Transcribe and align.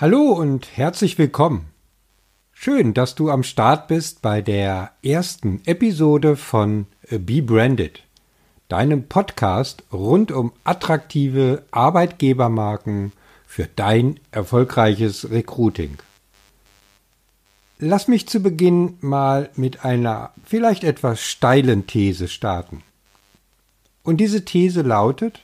Hallo 0.00 0.32
und 0.32 0.78
herzlich 0.78 1.18
willkommen. 1.18 1.66
Schön, 2.54 2.94
dass 2.94 3.16
du 3.16 3.28
am 3.28 3.42
Start 3.42 3.86
bist 3.86 4.22
bei 4.22 4.40
der 4.40 4.92
ersten 5.02 5.60
Episode 5.66 6.36
von 6.36 6.86
Be 7.10 7.42
Branded, 7.42 8.02
deinem 8.68 9.08
Podcast 9.08 9.82
rund 9.92 10.32
um 10.32 10.52
attraktive 10.64 11.64
Arbeitgebermarken 11.70 13.12
für 13.46 13.66
dein 13.66 14.18
erfolgreiches 14.30 15.30
Recruiting. 15.30 15.98
Lass 17.78 18.08
mich 18.08 18.26
zu 18.26 18.40
Beginn 18.40 18.96
mal 19.02 19.50
mit 19.54 19.84
einer 19.84 20.32
vielleicht 20.46 20.82
etwas 20.82 21.20
steilen 21.20 21.86
These 21.86 22.28
starten. 22.28 22.82
Und 24.02 24.16
diese 24.16 24.46
These 24.46 24.80
lautet, 24.80 25.40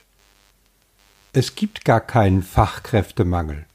es 1.31 1.53
gibt 1.53 1.85
gar 1.85 2.01
keinen 2.01 2.41
Fachkräftemangel. 2.41 3.67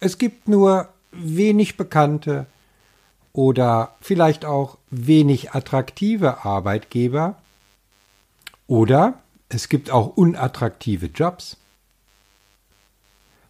Es 0.00 0.16
gibt 0.16 0.48
nur 0.48 0.88
wenig 1.12 1.76
bekannte 1.76 2.46
oder 3.34 3.94
vielleicht 4.00 4.46
auch 4.46 4.78
wenig 4.90 5.52
attraktive 5.52 6.44
Arbeitgeber 6.44 7.36
oder 8.66 9.20
es 9.50 9.68
gibt 9.68 9.90
auch 9.90 10.16
unattraktive 10.16 11.06
Jobs. 11.06 11.58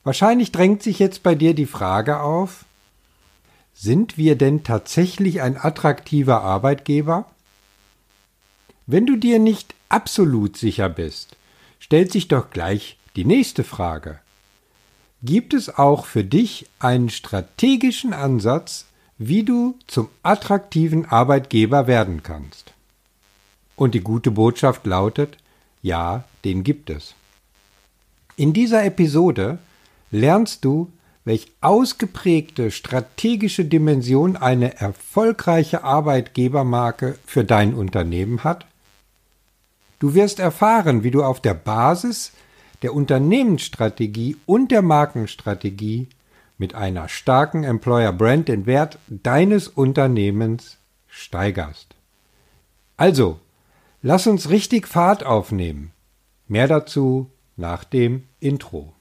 Wahrscheinlich 0.03 0.51
drängt 0.51 0.83
sich 0.83 0.99
jetzt 0.99 1.23
bei 1.23 1.35
dir 1.35 1.55
die 1.55 1.67
Frage 1.67 2.21
auf, 2.21 2.65
sind 3.73 4.19
wir 4.19 4.37
denn 4.37 4.65
tatsächlich 4.65 5.43
ein 5.43 5.57
attraktiver 5.57 6.43
Arbeitgeber? 6.43 7.27
Wenn 8.87 9.07
du 9.07 9.17
dir 9.17 9.39
nicht 9.39 9.75
absolut 9.89 10.57
sicher 10.57 10.89
bist, 10.89 11.37
stellt 11.79 12.11
sich 12.11 12.29
doch 12.29 12.51
gleich 12.51 12.99
die 13.15 13.25
nächste 13.25 13.63
Frage. 13.63 14.19
Gibt 15.23 15.53
es 15.53 15.77
auch 15.77 16.07
für 16.07 16.25
dich 16.25 16.67
einen 16.79 17.11
strategischen 17.11 18.15
Ansatz, 18.15 18.87
wie 19.19 19.43
du 19.43 19.75
zum 19.87 20.09
attraktiven 20.23 21.05
Arbeitgeber 21.05 21.87
werden 21.87 22.23
kannst? 22.23 22.73
Und 23.77 23.95
die 23.95 24.01
gute 24.01 24.31
Botschaft 24.31 24.87
lautet, 24.87 25.37
ja, 25.83 26.25
den 26.45 26.65
gibt 26.65 26.89
es. 26.89 27.15
In 28.37 28.55
dieser 28.55 28.85
Episode 28.85 29.59
lernst 30.11 30.65
du, 30.65 30.91
welch 31.27 31.53
ausgeprägte 31.61 32.71
strategische 32.71 33.67
Dimension 33.67 34.39
eine 34.39 34.79
erfolgreiche 34.79 35.85
Arbeitgebermarke 35.85 37.19
für 37.27 37.45
dein 37.45 37.75
Unternehmen 37.75 38.43
hat. 38.43 38.65
Du 39.99 40.15
wirst 40.15 40.39
erfahren, 40.39 41.05
wie 41.05 41.11
du 41.11 41.23
auf 41.23 41.41
der 41.41 41.53
Basis 41.53 42.33
der 42.83 42.95
Unternehmensstrategie 42.95 44.37
und 44.47 44.71
der 44.71 44.83
Markenstrategie 44.83 46.09
mit 46.59 46.75
einer 46.75 47.09
starken 47.09 47.65
Employer 47.65 48.13
Brand 48.13 48.49
den 48.49 48.67
Wert 48.67 48.99
deines 49.09 49.69
Unternehmens 49.69 50.79
steigerst. 51.09 51.95
Also, 52.97 53.41
lass 54.03 54.27
uns 54.27 54.51
richtig 54.51 54.87
Fahrt 54.87 55.25
aufnehmen. 55.25 55.93
Mehr 56.49 56.69
dazu 56.69 57.31
nach 57.57 57.85
dem 57.85 58.25
Intro. 58.41 58.93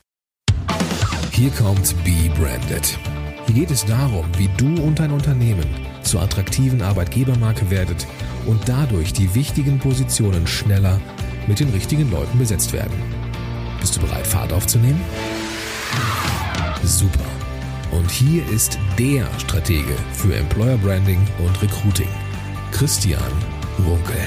Hier 1.32 1.52
kommt 1.52 1.96
Be 2.04 2.32
Branded. 2.38 2.98
Hier 3.46 3.56
geht 3.56 3.72
es 3.72 3.86
darum, 3.86 4.26
wie 4.38 4.50
du 4.58 4.82
und 4.84 5.00
dein 5.00 5.12
Unternehmen 5.12 5.66
zur 6.02 6.22
attraktiven 6.22 6.82
Arbeitgebermarke 6.82 7.70
werdet 7.70 8.06
und 8.46 8.68
dadurch 8.68 9.14
die 9.14 9.34
wichtigen 9.36 9.80
Positionen 9.80 10.48
schneller 10.48 11.00
mit 11.48 11.60
den 11.60 11.70
richtigen 11.70 12.10
Leuten 12.12 12.38
besetzt 12.38 12.74
werden. 12.74 13.19
Bist 13.80 13.96
du 13.96 14.02
bereit, 14.02 14.28
Fahrt 14.28 14.52
aufzunehmen? 14.52 15.02
Super. 16.84 17.26
Und 17.92 18.12
hier 18.12 18.48
ist 18.50 18.78
der 18.98 19.26
Stratege 19.40 19.96
für 20.14 20.36
Employer 20.36 20.78
Branding 20.78 21.26
und 21.40 21.62
Recruiting, 21.62 22.10
Christian 22.72 23.22
Runkel. 23.88 24.18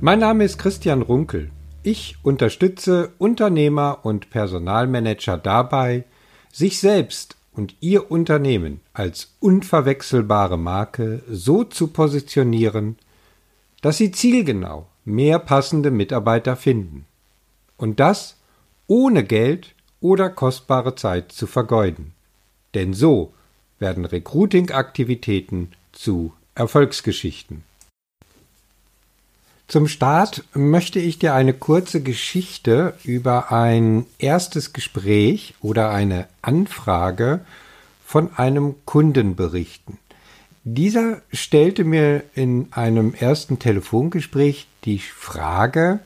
Mein 0.00 0.18
Name 0.18 0.44
ist 0.44 0.58
Christian 0.58 1.02
Runkel. 1.02 1.50
Ich 1.82 2.16
unterstütze 2.22 3.12
Unternehmer 3.18 4.00
und 4.02 4.30
Personalmanager 4.30 5.38
dabei, 5.38 6.04
sich 6.52 6.80
selbst 6.80 7.37
und 7.58 7.74
Ihr 7.80 8.12
Unternehmen 8.12 8.80
als 8.92 9.34
unverwechselbare 9.40 10.56
Marke 10.56 11.22
so 11.28 11.64
zu 11.64 11.88
positionieren, 11.88 12.96
dass 13.82 13.98
Sie 13.98 14.12
zielgenau 14.12 14.86
mehr 15.04 15.40
passende 15.40 15.90
Mitarbeiter 15.90 16.54
finden. 16.54 17.04
Und 17.76 17.98
das 17.98 18.36
ohne 18.86 19.24
Geld 19.24 19.74
oder 20.00 20.30
kostbare 20.30 20.94
Zeit 20.94 21.32
zu 21.32 21.48
vergeuden. 21.48 22.12
Denn 22.74 22.94
so 22.94 23.32
werden 23.80 24.04
Recruiting-Aktivitäten 24.04 25.72
zu 25.90 26.32
Erfolgsgeschichten. 26.54 27.64
Zum 29.68 29.86
Start 29.86 30.44
möchte 30.54 30.98
ich 30.98 31.18
dir 31.18 31.34
eine 31.34 31.52
kurze 31.52 32.02
Geschichte 32.02 32.94
über 33.04 33.52
ein 33.52 34.06
erstes 34.18 34.72
Gespräch 34.72 35.56
oder 35.60 35.90
eine 35.90 36.26
Anfrage 36.40 37.40
von 38.02 38.34
einem 38.34 38.76
Kunden 38.86 39.36
berichten. 39.36 39.98
Dieser 40.64 41.20
stellte 41.34 41.84
mir 41.84 42.22
in 42.34 42.68
einem 42.70 43.12
ersten 43.12 43.58
Telefongespräch 43.58 44.66
die 44.86 45.00
Frage, 45.00 45.98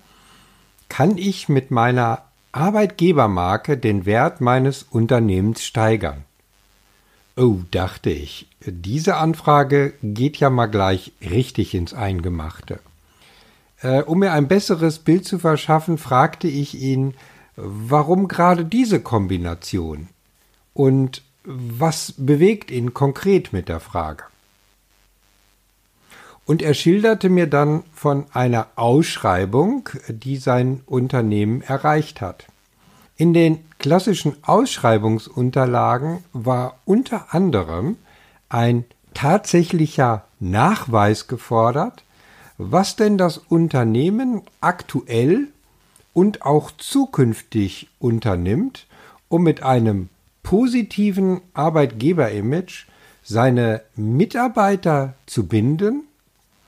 kann 0.88 1.16
ich 1.16 1.48
mit 1.48 1.70
meiner 1.70 2.22
Arbeitgebermarke 2.50 3.78
den 3.78 4.06
Wert 4.06 4.40
meines 4.40 4.82
Unternehmens 4.82 5.62
steigern? 5.62 6.24
Oh, 7.36 7.58
dachte 7.70 8.10
ich, 8.10 8.48
diese 8.66 9.18
Anfrage 9.18 9.94
geht 10.02 10.38
ja 10.38 10.50
mal 10.50 10.66
gleich 10.66 11.12
richtig 11.20 11.74
ins 11.74 11.94
Eingemachte. 11.94 12.80
Äh, 13.82 14.02
um 14.02 14.20
mir 14.20 14.32
ein 14.32 14.48
besseres 14.48 14.98
Bild 15.00 15.24
zu 15.26 15.38
verschaffen, 15.38 15.98
fragte 15.98 16.48
ich 16.48 16.80
ihn, 16.80 17.14
warum 17.56 18.28
gerade 18.28 18.64
diese 18.64 19.00
Kombination 19.00 20.08
und 20.72 21.22
was 21.44 22.14
bewegt 22.16 22.70
ihn 22.70 22.94
konkret 22.94 23.52
mit 23.52 23.68
der 23.68 23.80
Frage. 23.80 24.24
Und 26.44 26.62
er 26.62 26.74
schilderte 26.74 27.28
mir 27.28 27.46
dann 27.46 27.84
von 27.94 28.26
einer 28.32 28.68
Ausschreibung, 28.76 29.88
die 30.08 30.36
sein 30.36 30.80
Unternehmen 30.86 31.62
erreicht 31.62 32.20
hat. 32.20 32.46
In 33.16 33.32
den 33.32 33.60
klassischen 33.78 34.34
Ausschreibungsunterlagen 34.42 36.24
war 36.32 36.78
unter 36.84 37.32
anderem 37.34 37.96
ein 38.48 38.84
tatsächlicher 39.14 40.24
Nachweis 40.40 41.28
gefordert, 41.28 42.02
was 42.70 42.96
denn 42.96 43.18
das 43.18 43.38
Unternehmen 43.38 44.42
aktuell 44.60 45.48
und 46.12 46.42
auch 46.42 46.70
zukünftig 46.70 47.88
unternimmt, 47.98 48.86
um 49.28 49.42
mit 49.42 49.62
einem 49.62 50.08
positiven 50.42 51.40
Arbeitgeberimage 51.54 52.86
seine 53.22 53.82
Mitarbeiter 53.96 55.14
zu 55.26 55.46
binden 55.46 56.02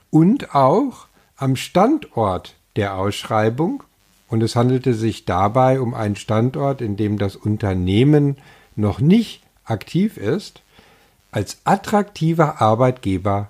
und 0.09 0.55
auch 0.55 1.07
am 1.37 1.55
Standort 1.55 2.55
der 2.75 2.95
Ausschreibung, 2.95 3.83
und 4.27 4.41
es 4.41 4.55
handelte 4.55 4.95
sich 4.95 5.25
dabei 5.25 5.79
um 5.79 5.93
einen 5.93 6.15
Standort, 6.15 6.81
in 6.81 6.97
dem 6.97 7.19
das 7.19 7.35
Unternehmen 7.35 8.37
noch 8.75 8.99
nicht 8.99 9.43
aktiv 9.65 10.17
ist, 10.17 10.61
als 11.31 11.57
attraktiver 11.63 12.61
Arbeitgeber 12.61 13.49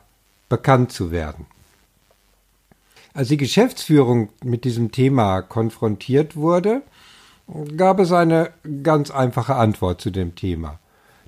bekannt 0.49 0.91
zu 0.91 1.11
werden. 1.11 1.45
Als 3.15 3.29
die 3.29 3.37
Geschäftsführung 3.37 4.27
mit 4.43 4.65
diesem 4.65 4.91
Thema 4.91 5.41
konfrontiert 5.41 6.35
wurde, 6.35 6.81
gab 7.77 8.01
es 8.01 8.11
eine 8.11 8.51
ganz 8.83 9.09
einfache 9.09 9.55
Antwort 9.55 10.01
zu 10.01 10.11
dem 10.11 10.35
Thema. 10.35 10.79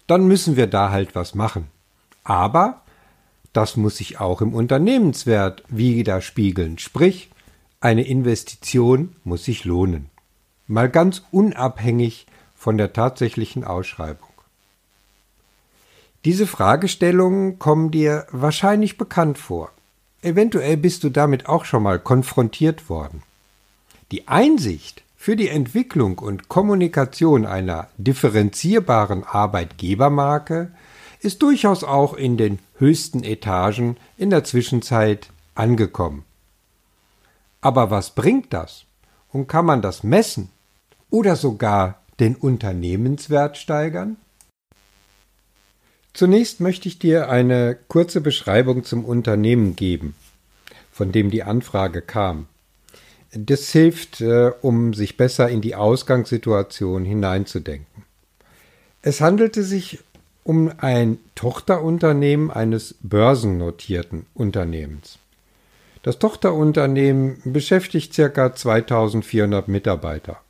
Dann 0.05 0.27
müssen 0.27 0.57
wir 0.57 0.67
da 0.67 0.91
halt 0.91 1.15
was 1.15 1.33
machen. 1.33 1.67
Aber 2.25 2.81
das 3.53 3.77
muss 3.77 3.95
sich 3.95 4.19
auch 4.19 4.41
im 4.41 4.53
Unternehmenswert 4.53 5.63
widerspiegeln, 5.69 6.77
sprich 6.77 7.29
eine 7.79 8.05
Investition 8.05 9.15
muss 9.23 9.45
sich 9.45 9.63
lohnen. 9.63 10.09
Mal 10.67 10.89
ganz 10.89 11.23
unabhängig 11.31 12.27
von 12.53 12.77
der 12.77 12.91
tatsächlichen 12.91 13.63
Ausschreibung. 13.63 14.27
Diese 16.25 16.47
Fragestellungen 16.47 17.59
kommen 17.59 17.91
dir 17.91 18.27
wahrscheinlich 18.31 18.97
bekannt 18.97 19.37
vor. 19.37 19.71
Eventuell 20.27 20.75
bist 20.75 21.05
du 21.05 21.09
damit 21.09 21.47
auch 21.47 21.63
schon 21.63 21.83
mal 21.83 21.99
konfrontiert 21.99 22.89
worden. 22.89 23.23
Die 24.11 24.27
Einsicht 24.27 25.03
für 25.15 25.37
die 25.37 25.47
Entwicklung 25.47 26.19
und 26.19 26.49
Kommunikation 26.49 27.45
einer 27.45 27.87
differenzierbaren 27.97 29.23
Arbeitgebermarke 29.23 30.73
ist 31.21 31.41
durchaus 31.41 31.85
auch 31.85 32.13
in 32.13 32.35
den 32.35 32.59
höchsten 32.77 33.23
Etagen 33.23 33.95
in 34.17 34.29
der 34.29 34.43
Zwischenzeit 34.43 35.29
angekommen. 35.55 36.25
Aber 37.61 37.89
was 37.89 38.09
bringt 38.09 38.51
das? 38.51 38.83
Und 39.31 39.47
kann 39.47 39.65
man 39.65 39.81
das 39.81 40.03
messen? 40.03 40.49
Oder 41.09 41.37
sogar 41.37 42.01
den 42.19 42.35
Unternehmenswert 42.35 43.57
steigern? 43.57 44.17
Zunächst 46.17 46.61
möchte 46.61 46.87
ich 46.87 46.97
dir 46.97 47.29
eine 47.29 47.77
kurze 47.89 48.21
Beschreibung 48.21 48.83
zum 48.83 49.05
Unternehmen 49.05 49.75
geben, 49.75 50.15
von 50.91 51.11
dem 51.11 51.29
die 51.29 51.43
Anfrage 51.43 52.01
kam. 52.01 52.47
Das 53.33 53.69
hilft, 53.69 54.21
äh, 54.21 54.51
um 54.63 54.95
sich 54.95 55.15
besser 55.15 55.47
in 55.47 55.61
die 55.61 55.75
Ausgangssituation 55.75 57.05
hineinzudenken. 57.05 58.01
Es 59.03 59.21
handelte 59.21 59.61
sich 59.61 59.99
um 60.43 60.71
ein 60.79 61.19
Tochterunternehmen 61.35 62.49
eines 62.49 62.95
börsennotierten 63.01 64.25
Unternehmens. 64.33 65.19
Das 66.01 66.17
Tochterunternehmen 66.17 67.41
beschäftigt 67.43 68.15
ca. 68.15 68.55
2400 68.55 69.67
Mitarbeiter. 69.67 70.41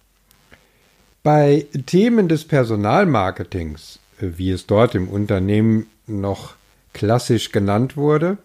Bei 1.24 1.66
Themen 1.88 2.30
des 2.30 2.46
Personalmarketings, 2.46 4.00
wie 4.20 4.52
es 4.52 4.68
dort 4.68 4.96
im 4.96 5.08
Unternehmen 5.08 5.88
noch 6.08 6.56
klassisch 6.94 7.52
genannt 7.52 7.98
wurde, 7.98 8.38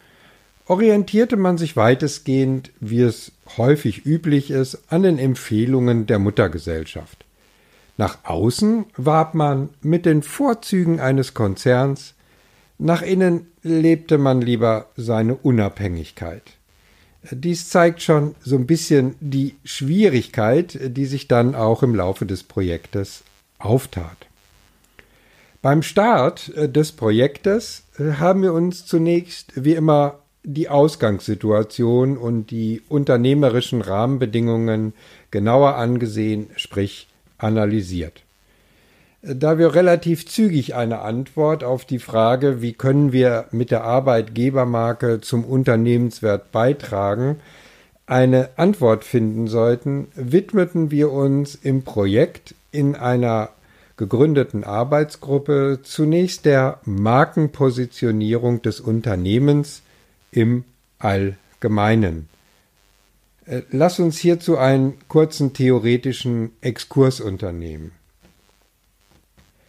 orientierte 0.67 1.37
man 1.37 1.59
sich 1.59 1.77
weitestgehend, 1.77 2.71
wie 2.81 3.01
es 3.01 3.33
häufig 3.57 4.07
üblich 4.07 4.51
ist, 4.51 4.79
an 4.89 5.03
den 5.03 5.19
Empfehlungen 5.19 6.07
der 6.07 6.19
Muttergesellschaft. 6.19 7.25
Nach 7.97 8.19
außen 8.25 8.87
warb 8.97 9.35
man 9.35 9.69
mit 9.83 10.07
den 10.07 10.23
Vorzügen 10.23 11.01
eines 11.01 11.35
Konzerns, 11.35 12.15
nach 12.79 13.03
innen 13.03 13.47
lebte 13.63 14.19
man 14.19 14.41
lieber 14.41 14.87
seine 14.97 15.35
Unabhängigkeit. 15.37 16.43
Dies 17.31 17.69
zeigt 17.69 18.03
schon 18.03 18.35
so 18.43 18.57
ein 18.57 18.67
bisschen 18.67 19.15
die 19.21 19.55
Schwierigkeit, 19.65 20.79
die 20.97 21.07
sich 21.07 21.29
dann 21.29 21.55
auch 21.55 21.85
im 21.85 21.95
Laufe 21.95 22.27
des 22.27 22.43
Projektes 22.43 23.23
auftat. 23.59 24.17
Beim 25.63 25.83
Start 25.83 26.53
des 26.57 26.91
Projektes 26.91 27.85
haben 27.97 28.43
wir 28.43 28.53
uns 28.53 28.85
zunächst 28.85 29.53
wie 29.55 29.75
immer 29.75 30.19
die 30.43 30.69
Ausgangssituation 30.69 32.19
und 32.19 32.51
die 32.51 32.83
unternehmerischen 32.89 33.81
Rahmenbedingungen 33.81 34.93
genauer 35.31 35.77
angesehen, 35.77 36.51
sprich 36.57 37.07
analysiert. 37.39 38.25
Da 39.23 39.57
wir 39.57 39.77
relativ 39.77 40.27
zügig 40.27 40.75
eine 40.75 40.99
Antwort 40.99 41.63
auf 41.63 41.85
die 41.85 42.01
Frage, 42.01 42.61
wie 42.61 42.73
können 42.73 43.13
wir 43.13 43.45
mit 43.53 43.71
der 43.71 43.85
Arbeitgebermarke 43.85 45.21
zum 45.21 45.45
Unternehmenswert 45.45 46.51
beitragen, 46.51 47.39
eine 48.05 48.49
Antwort 48.57 49.05
finden 49.05 49.47
sollten, 49.47 50.09
widmeten 50.17 50.91
wir 50.91 51.13
uns 51.13 51.55
im 51.55 51.85
Projekt 51.85 52.57
in 52.73 52.97
einer 52.97 53.51
gegründeten 54.03 54.65
Arbeitsgruppe 54.65 55.79
zunächst 55.85 56.45
der 56.45 56.81
Markenpositionierung 56.85 58.61
des 58.61 58.81
Unternehmens 58.81 59.83
im 60.33 60.65
Allgemeinen. 60.99 62.29
Äh, 63.47 63.63
lass 63.71 64.01
uns 64.01 64.19
hierzu 64.19 64.59
einen 64.59 64.95
kurzen 65.07 65.53
theoretischen 65.53 66.51
Exkurs 66.63 67.21
unternehmen. 67.21 67.93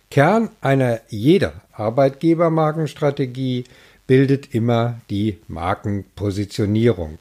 Kern 0.09 0.49
einer 0.61 1.01
jeder 1.09 1.53
Arbeitgebermarkenstrategie 1.71 3.65
bildet 4.07 4.55
immer 4.55 4.99
die 5.11 5.37
Markenpositionierung, 5.47 7.19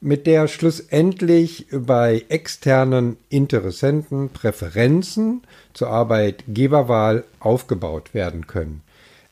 mit 0.00 0.26
der 0.26 0.48
schlussendlich 0.48 1.66
bei 1.70 2.24
externen 2.28 3.16
Interessenten 3.28 4.30
Präferenzen 4.30 5.42
zur 5.72 5.88
Arbeitgeberwahl 5.88 7.24
aufgebaut 7.40 8.14
werden 8.14 8.46
können. 8.46 8.82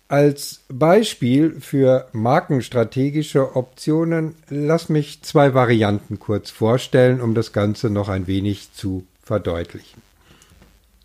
Als 0.09 0.61
Beispiel 0.69 1.61
für 1.61 2.09
markenstrategische 2.13 3.57
Optionen 3.57 4.35
lass 4.49 4.89
mich 4.89 5.23
zwei 5.23 5.55
Varianten 5.55 6.19
kurz 6.19 6.51
vorstellen, 6.51 7.21
um 7.21 7.35
das 7.35 7.53
Ganze 7.53 7.89
noch 7.91 8.09
ein 8.09 8.27
wenig 8.27 8.73
zu 8.75 9.07
verdeutlichen. 9.23 10.03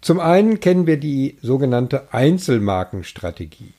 Zum 0.01 0.19
einen 0.19 0.59
kennen 0.59 0.85
wir 0.85 0.97
die 0.97 1.37
sogenannte 1.41 2.13
Einzelmarkenstrategie. 2.13 3.73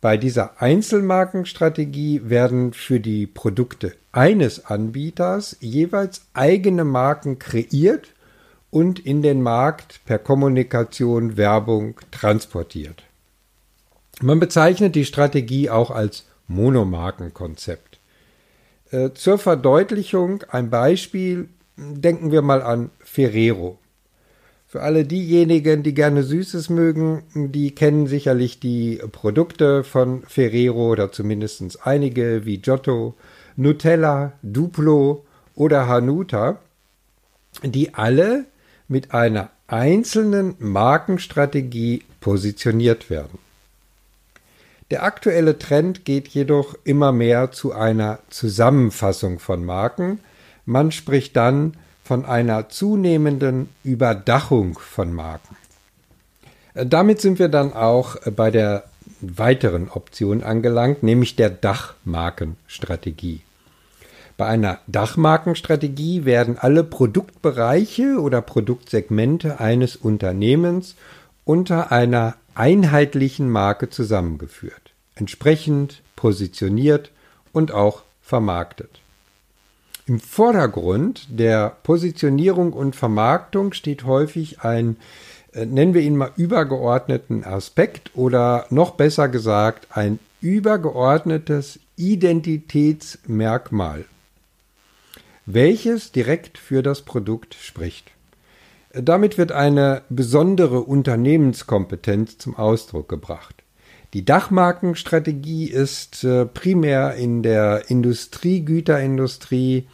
Bei 0.00 0.16
dieser 0.16 0.62
Einzelmarkenstrategie 0.62 2.22
werden 2.24 2.72
für 2.72 3.00
die 3.00 3.26
Produkte 3.26 3.94
eines 4.12 4.66
Anbieters 4.66 5.56
jeweils 5.60 6.22
eigene 6.34 6.84
Marken 6.84 7.40
kreiert 7.40 8.14
und 8.70 9.00
in 9.00 9.22
den 9.22 9.42
Markt 9.42 10.00
per 10.06 10.18
Kommunikation 10.20 11.36
Werbung 11.36 11.98
transportiert. 12.12 13.02
Man 14.20 14.38
bezeichnet 14.38 14.94
die 14.94 15.04
Strategie 15.04 15.68
auch 15.68 15.90
als 15.90 16.26
Monomarkenkonzept. 16.46 17.98
Äh, 18.90 19.10
zur 19.14 19.38
Verdeutlichung 19.38 20.44
ein 20.48 20.70
Beispiel, 20.70 21.48
denken 21.76 22.30
wir 22.30 22.42
mal 22.42 22.62
an 22.62 22.90
Ferrero. 23.00 23.78
Für 24.70 24.82
alle 24.82 25.06
diejenigen, 25.06 25.82
die 25.82 25.94
gerne 25.94 26.22
Süßes 26.22 26.68
mögen, 26.68 27.22
die 27.34 27.74
kennen 27.74 28.06
sicherlich 28.06 28.60
die 28.60 29.00
Produkte 29.12 29.82
von 29.82 30.24
Ferrero 30.28 30.90
oder 30.90 31.10
zumindest 31.10 31.86
einige 31.86 32.44
wie 32.44 32.58
Giotto, 32.58 33.14
Nutella, 33.56 34.34
Duplo 34.42 35.24
oder 35.54 35.88
Hanuta, 35.88 36.58
die 37.62 37.94
alle 37.94 38.44
mit 38.88 39.14
einer 39.14 39.48
einzelnen 39.68 40.54
Markenstrategie 40.58 42.02
positioniert 42.20 43.08
werden. 43.08 43.38
Der 44.90 45.02
aktuelle 45.02 45.58
Trend 45.58 46.04
geht 46.04 46.28
jedoch 46.28 46.74
immer 46.84 47.12
mehr 47.12 47.52
zu 47.52 47.72
einer 47.72 48.18
Zusammenfassung 48.28 49.38
von 49.38 49.64
Marken. 49.64 50.20
Man 50.66 50.92
spricht 50.92 51.36
dann 51.36 51.72
von 52.08 52.24
einer 52.24 52.70
zunehmenden 52.70 53.68
Überdachung 53.84 54.78
von 54.78 55.12
Marken. 55.12 55.58
Äh, 56.72 56.86
damit 56.86 57.20
sind 57.20 57.38
wir 57.38 57.50
dann 57.50 57.74
auch 57.74 58.16
bei 58.34 58.50
der 58.50 58.84
weiteren 59.20 59.90
Option 59.90 60.42
angelangt, 60.42 61.02
nämlich 61.02 61.36
der 61.36 61.50
Dachmarkenstrategie. 61.50 63.42
Bei 64.38 64.46
einer 64.46 64.78
Dachmarkenstrategie 64.86 66.24
werden 66.24 66.56
alle 66.56 66.82
Produktbereiche 66.82 68.18
oder 68.18 68.40
Produktsegmente 68.40 69.60
eines 69.60 69.94
Unternehmens 69.94 70.94
unter 71.44 71.92
einer 71.92 72.36
einheitlichen 72.54 73.50
Marke 73.50 73.90
zusammengeführt, 73.90 74.92
entsprechend 75.14 76.00
positioniert 76.16 77.10
und 77.52 77.70
auch 77.70 78.00
vermarktet. 78.22 79.02
Im 80.08 80.18
Vordergrund 80.20 81.26
der 81.28 81.76
Positionierung 81.82 82.72
und 82.72 82.96
Vermarktung 82.96 83.74
steht 83.74 84.04
häufig 84.04 84.62
ein, 84.62 84.96
äh, 85.52 85.66
nennen 85.66 85.92
wir 85.92 86.00
ihn 86.00 86.16
mal 86.16 86.30
übergeordneten 86.34 87.44
Aspekt 87.44 88.12
oder 88.14 88.64
noch 88.70 88.92
besser 88.92 89.28
gesagt 89.28 89.88
ein 89.90 90.18
übergeordnetes 90.40 91.78
Identitätsmerkmal, 91.96 94.06
welches 95.44 96.10
direkt 96.10 96.56
für 96.56 96.82
das 96.82 97.02
Produkt 97.02 97.52
spricht. 97.52 98.10
Damit 98.94 99.36
wird 99.36 99.52
eine 99.52 100.00
besondere 100.08 100.80
Unternehmenskompetenz 100.80 102.38
zum 102.38 102.56
Ausdruck 102.56 103.10
gebracht. 103.10 103.57
Die 104.14 104.24
Dachmarkenstrategie 104.24 105.66
ist 105.66 106.24
äh, 106.24 106.46
primär 106.46 107.14
in 107.14 107.42
der 107.42 107.90
Industriegüterindustrie, 107.90 109.86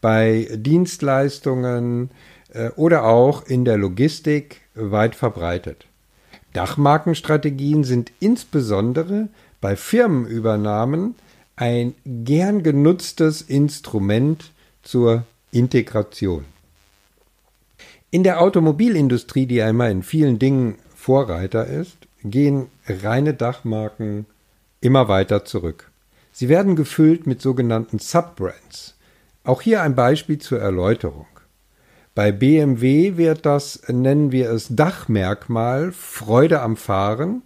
bei 0.00 0.48
Dienstleistungen 0.54 2.10
äh, 2.52 2.70
oder 2.76 3.04
auch 3.04 3.44
in 3.44 3.64
der 3.64 3.76
Logistik 3.76 4.60
weit 4.74 5.16
verbreitet. 5.16 5.86
Dachmarkenstrategien 6.52 7.82
sind 7.82 8.12
insbesondere 8.20 9.28
bei 9.60 9.74
Firmenübernahmen 9.74 11.16
ein 11.56 11.94
gern 12.04 12.62
genutztes 12.62 13.42
Instrument 13.42 14.52
zur 14.82 15.24
Integration. 15.50 16.44
In 18.10 18.22
der 18.22 18.40
Automobilindustrie, 18.40 19.46
die 19.46 19.60
einmal 19.60 19.90
in 19.90 20.02
vielen 20.02 20.38
Dingen 20.38 20.76
Vorreiter 20.94 21.66
ist, 21.66 22.05
gehen 22.30 22.68
reine 22.86 23.34
Dachmarken 23.34 24.26
immer 24.80 25.08
weiter 25.08 25.44
zurück. 25.44 25.90
Sie 26.32 26.48
werden 26.48 26.76
gefüllt 26.76 27.26
mit 27.26 27.40
sogenannten 27.40 27.98
Subbrands. 27.98 28.94
Auch 29.44 29.62
hier 29.62 29.82
ein 29.82 29.94
Beispiel 29.94 30.38
zur 30.38 30.60
Erläuterung. 30.60 31.26
Bei 32.14 32.32
BMW 32.32 33.16
wird 33.16 33.46
das, 33.46 33.82
nennen 33.88 34.32
wir 34.32 34.50
es 34.50 34.68
Dachmerkmal, 34.70 35.92
Freude 35.92 36.62
am 36.62 36.76
Fahren, 36.76 37.42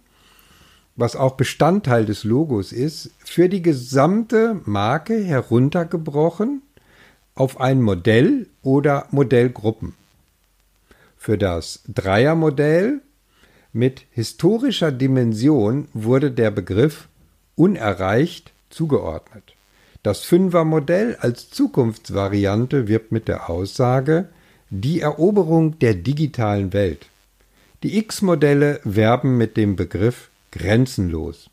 was 0.95 1.15
auch 1.15 1.33
Bestandteil 1.33 2.05
des 2.05 2.23
Logos 2.23 2.71
ist, 2.71 3.11
für 3.19 3.49
die 3.49 3.61
gesamte 3.61 4.61
Marke 4.65 5.21
heruntergebrochen 5.23 6.61
auf 7.35 7.59
ein 7.59 7.81
Modell 7.81 8.47
oder 8.61 9.07
Modellgruppen. 9.11 9.93
Für 11.17 11.37
das 11.37 11.83
Dreiermodell 11.87 13.01
mit 13.73 14.05
historischer 14.11 14.91
Dimension 14.91 15.87
wurde 15.93 16.31
der 16.31 16.51
Begriff 16.51 17.07
unerreicht 17.55 18.51
zugeordnet. 18.69 19.55
Das 20.03 20.21
Fünfermodell 20.21 21.15
als 21.19 21.51
Zukunftsvariante 21.51 22.87
wirbt 22.87 23.11
mit 23.11 23.27
der 23.27 23.49
Aussage 23.49 24.29
die 24.71 25.01
Eroberung 25.01 25.77
der 25.79 25.93
digitalen 25.93 26.73
Welt. 26.73 27.05
Die 27.83 27.99
X-Modelle 27.99 28.79
werben 28.83 29.37
mit 29.37 29.57
dem 29.57 29.75
Begriff 29.75 30.29
grenzenlos. 30.51 31.50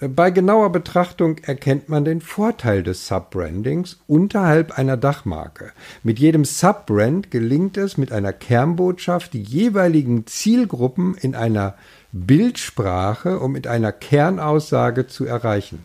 Bei 0.00 0.30
genauer 0.30 0.72
Betrachtung 0.72 1.38
erkennt 1.38 1.88
man 1.88 2.04
den 2.04 2.20
Vorteil 2.20 2.82
des 2.82 3.06
Subbrandings 3.06 3.98
unterhalb 4.06 4.78
einer 4.78 4.98
Dachmarke. 4.98 5.72
Mit 6.02 6.18
jedem 6.18 6.44
Subbrand 6.44 7.30
gelingt 7.30 7.78
es, 7.78 7.96
mit 7.96 8.12
einer 8.12 8.34
Kernbotschaft 8.34 9.32
die 9.32 9.42
jeweiligen 9.42 10.26
Zielgruppen 10.26 11.14
in 11.14 11.34
einer 11.34 11.74
Bildsprache 12.12 13.38
und 13.38 13.52
mit 13.52 13.66
einer 13.66 13.90
Kernaussage 13.90 15.06
zu 15.06 15.24
erreichen. 15.24 15.84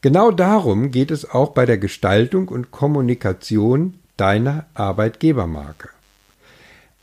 Genau 0.00 0.32
darum 0.32 0.90
geht 0.90 1.12
es 1.12 1.30
auch 1.30 1.50
bei 1.50 1.66
der 1.66 1.78
Gestaltung 1.78 2.48
und 2.48 2.72
Kommunikation 2.72 4.00
deiner 4.16 4.66
Arbeitgebermarke. 4.74 5.90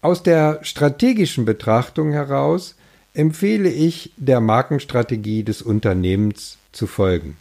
Aus 0.02 0.22
der 0.22 0.60
strategischen 0.64 1.46
Betrachtung 1.46 2.12
heraus 2.12 2.76
empfehle 3.14 3.70
ich, 3.70 4.12
der 4.18 4.40
Markenstrategie 4.40 5.44
des 5.44 5.62
Unternehmens 5.62 6.58
zu 6.72 6.88
folgen. 6.88 7.38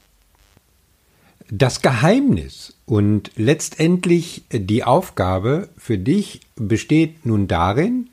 Das 1.51 1.83
Geheimnis 1.83 2.75
und 2.87 3.33
letztendlich 3.37 4.45
die 4.53 4.85
Aufgabe 4.85 5.69
für 5.77 5.99
dich 5.99 6.41
besteht 6.55 7.27
nun 7.27 7.49
darin, 7.49 8.09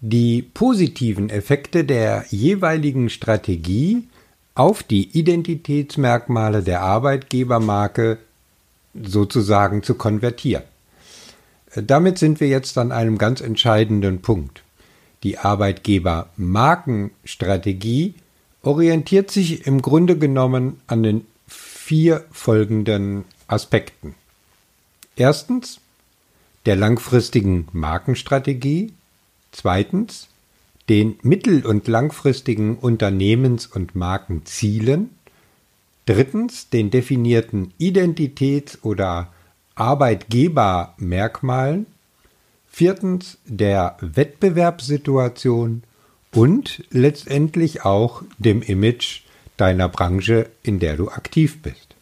die 0.00 0.42
positiven 0.42 1.30
Effekte 1.30 1.84
der 1.84 2.24
jeweiligen 2.30 3.10
Strategie 3.10 4.08
auf 4.54 4.82
die 4.82 5.16
Identitätsmerkmale 5.16 6.62
der 6.62 6.82
Arbeitgebermarke 6.82 8.18
sozusagen 9.00 9.84
zu 9.84 9.94
konvertieren. 9.94 10.64
Damit 11.74 12.18
sind 12.18 12.40
wir 12.40 12.48
jetzt 12.48 12.76
an 12.76 12.92
einem 12.92 13.16
ganz 13.16 13.40
entscheidenden 13.40 14.20
Punkt. 14.20 14.62
Die 15.22 15.38
Arbeitgebermarkenstrategie 15.38 18.14
orientiert 18.62 19.30
sich 19.30 19.66
im 19.66 19.80
Grunde 19.82 20.16
genommen 20.18 20.80
an 20.86 21.02
den 21.02 21.26
vier 21.46 22.24
folgenden 22.30 23.26
Aspekten. 23.46 24.14
Erstens 25.16 25.80
der 26.66 26.76
langfristigen 26.76 27.68
Markenstrategie, 27.72 28.92
zweitens 29.50 30.28
den 30.88 31.18
mittel- 31.22 31.66
und 31.66 31.88
langfristigen 31.88 32.78
Unternehmens- 32.78 33.66
und 33.66 33.94
Markenzielen, 33.94 35.10
drittens 36.06 36.70
den 36.70 36.90
definierten 36.90 37.74
Identitäts- 37.78 38.78
oder 38.82 39.30
Arbeitgebermerkmalen, 39.74 41.84
viertens 42.72 43.36
der 43.44 43.98
Wettbewerbssituation 44.00 45.82
und 46.34 46.82
letztendlich 46.90 47.84
auch 47.84 48.22
dem 48.38 48.62
Image 48.62 49.20
deiner 49.58 49.90
Branche, 49.90 50.48
in 50.62 50.78
der 50.78 50.96
du 50.96 51.10
aktiv 51.10 51.60
bist. 51.60 51.94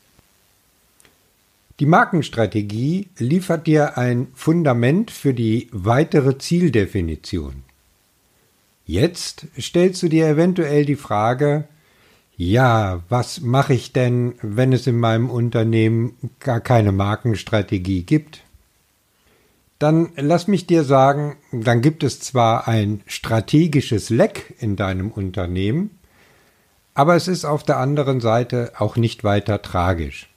Die 1.80 1.86
Markenstrategie 1.86 3.08
liefert 3.18 3.66
dir 3.66 3.98
ein 3.98 4.28
Fundament 4.34 5.10
für 5.10 5.34
die 5.34 5.68
weitere 5.72 6.38
Zieldefinition. 6.38 7.64
Jetzt 8.86 9.46
stellst 9.58 10.02
du 10.02 10.08
dir 10.08 10.28
eventuell 10.28 10.84
die 10.84 10.96
Frage, 10.96 11.64
ja, 12.36 13.02
was 13.08 13.40
mache 13.40 13.74
ich 13.74 13.92
denn, 13.92 14.34
wenn 14.40 14.72
es 14.72 14.86
in 14.86 14.98
meinem 14.98 15.30
Unternehmen 15.30 16.16
gar 16.38 16.60
keine 16.60 16.92
Markenstrategie 16.92 18.02
gibt? 18.02 18.42
Dann 19.80 20.10
lass 20.16 20.46
mich 20.46 20.66
dir 20.66 20.84
sagen, 20.84 21.38
dann 21.52 21.80
gibt 21.80 22.02
es 22.02 22.20
zwar 22.20 22.68
ein 22.68 23.00
strategisches 23.06 24.10
Leck 24.10 24.54
in 24.58 24.76
deinem 24.76 25.10
Unternehmen, 25.10 25.98
aber 26.92 27.16
es 27.16 27.28
ist 27.28 27.46
auf 27.46 27.62
der 27.62 27.78
anderen 27.78 28.20
Seite 28.20 28.72
auch 28.76 28.96
nicht 28.96 29.24
weiter 29.24 29.62
tragisch. 29.62 30.28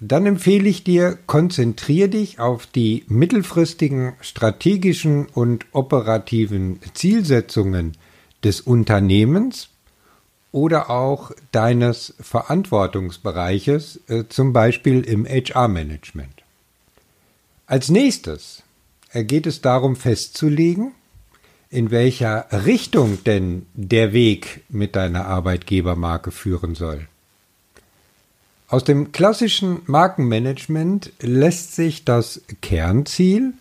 Dann 0.00 0.26
empfehle 0.26 0.68
ich 0.68 0.82
dir, 0.82 1.16
konzentriere 1.26 2.08
dich 2.08 2.40
auf 2.40 2.66
die 2.66 3.04
mittelfristigen 3.06 4.14
strategischen 4.20 5.26
und 5.26 5.66
operativen 5.70 6.80
Zielsetzungen 6.94 7.96
des 8.42 8.60
Unternehmens 8.60 9.68
oder 10.50 10.90
auch 10.90 11.30
deines 11.52 12.16
Verantwortungsbereiches, 12.18 14.00
äh, 14.08 14.24
zum 14.28 14.52
Beispiel 14.52 15.02
im 15.02 15.24
HR-Management. 15.24 16.37
Als 17.68 17.90
nächstes 17.90 18.62
geht 19.12 19.46
es 19.46 19.60
darum 19.60 19.94
festzulegen, 19.94 20.92
in 21.68 21.90
welcher 21.90 22.46
Richtung 22.64 23.22
denn 23.24 23.66
der 23.74 24.14
Weg 24.14 24.64
mit 24.70 24.96
deiner 24.96 25.26
Arbeitgebermarke 25.26 26.30
führen 26.30 26.74
soll. 26.74 27.06
Aus 28.68 28.84
dem 28.84 29.12
klassischen 29.12 29.82
Markenmanagement 29.84 31.12
lässt 31.20 31.74
sich 31.74 32.06
das 32.06 32.40
Kernziel 32.62 33.52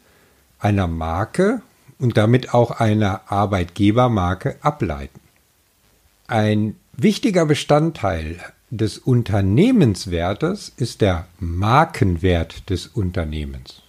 einer 0.57 0.87
Marke 0.87 1.61
und 1.99 2.15
damit 2.15 2.53
auch 2.53 2.71
einer 2.71 3.29
Arbeitgebermarke 3.29 4.55
ableiten. 4.61 5.19
Ein 6.27 6.77
wichtiger 6.93 7.45
Bestandteil 7.45 8.39
des 8.69 8.99
Unternehmenswertes 8.99 10.71
ist 10.77 11.01
der 11.01 11.27
Markenwert 11.39 12.69
des 12.69 12.87
Unternehmens. 12.87 13.81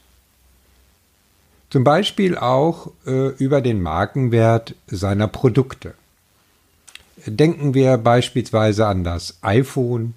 Zum 1.71 1.85
Beispiel 1.85 2.37
auch 2.37 2.91
äh, 3.07 3.29
über 3.37 3.61
den 3.61 3.83
Markenwert 3.83 4.75
seiner 4.87 5.29
Produkte. 5.29 5.95
Denken 7.27 7.75
wir 7.75 7.99
beispielsweise 7.99 8.87
an 8.87 9.05
das 9.05 9.39
iPhone 9.43 10.15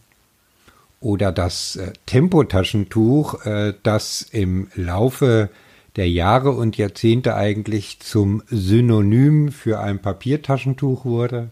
oder 1.02 1.32
das 1.32 1.76
äh, 1.76 1.92
Tempotaschentuch, 2.06 3.46
äh, 3.46 3.74
das 3.84 4.22
im 4.22 4.68
Laufe 4.76 5.50
der 5.98 6.10
Jahre 6.10 6.52
und 6.52 6.78
Jahrzehnte 6.78 7.36
eigentlich 7.36 8.00
zum 8.00 8.44
Synonym 8.50 9.52
für 9.52 9.82
ein 9.82 10.00
Papiertaschentuch 10.00 11.04
wurde. 11.04 11.50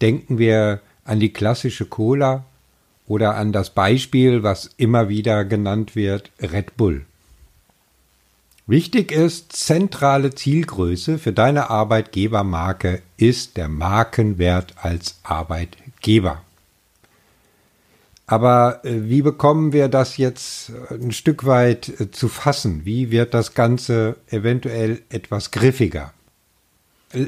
Denken 0.00 0.38
wir 0.38 0.80
an 1.04 1.20
die 1.20 1.34
klassische 1.34 1.84
Cola 1.84 2.44
oder 3.06 3.34
an 3.34 3.52
das 3.52 3.70
Beispiel, 3.70 4.42
was 4.42 4.70
immer 4.78 5.10
wieder 5.10 5.44
genannt 5.44 5.96
wird, 5.96 6.30
Red 6.40 6.78
Bull. 6.78 7.04
Wichtig 8.66 9.10
ist, 9.10 9.52
zentrale 9.52 10.34
Zielgröße 10.34 11.18
für 11.18 11.32
deine 11.32 11.68
Arbeitgebermarke 11.68 13.02
ist 13.16 13.56
der 13.56 13.68
Markenwert 13.68 14.74
als 14.80 15.18
Arbeitgeber. 15.24 16.42
Aber 18.26 18.84
äh, 18.84 19.10
wie 19.10 19.20
bekommen 19.20 19.72
wir 19.72 19.88
das 19.88 20.16
jetzt 20.16 20.72
ein 20.90 21.10
Stück 21.10 21.44
weit 21.44 22.00
äh, 22.00 22.10
zu 22.12 22.28
fassen? 22.28 22.84
Wie 22.84 23.10
wird 23.10 23.34
das 23.34 23.54
Ganze 23.54 24.16
eventuell 24.28 25.02
etwas 25.10 25.50
griffiger? 25.50 26.14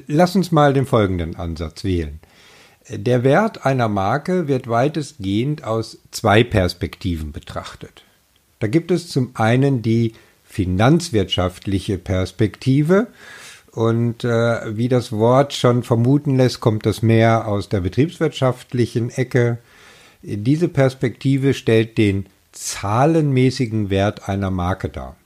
Lass 0.07 0.37
uns 0.37 0.53
mal 0.53 0.73
den 0.73 0.87
folgenden 0.87 1.37
Ansatz 1.37 1.85
wählen. 1.85 2.21
Der 2.89 3.23
Wert 3.23 3.67
einer 3.67 3.89
Marke 3.89 4.47
wird 4.47 4.69
weitestgehend 4.69 5.65
aus 5.65 5.99
zwei 6.11 6.45
Perspektiven 6.45 7.33
betrachtet. 7.33 8.03
Da 8.61 8.67
gibt 8.67 8.91
es 8.91 9.09
zum 9.09 9.33
einen 9.35 9.83
die 9.83 10.15
finanzwirtschaftliche 10.55 11.99
Perspektive. 11.99 13.09
Und 13.73 14.23
äh, 14.23 14.77
wie 14.77 14.89
das 14.89 15.11
Wort 15.11 15.53
schon 15.53 15.83
vermuten 15.83 16.37
lässt, 16.37 16.61
kommt 16.61 16.87
das 16.87 17.03
mehr 17.03 17.49
aus 17.49 17.69
der 17.69 17.81
betriebswirtschaftlichen 17.81 19.11
Ecke. 19.11 19.59
Diese 20.23 20.69
Perspektive 20.69 21.55
stellt 21.55 21.99
den 21.99 22.27
zahlenmäßigen 22.53 23.91
Wert 23.91 24.29
einer 24.29 24.53
Marke 24.53 24.89
dar. 24.89 25.17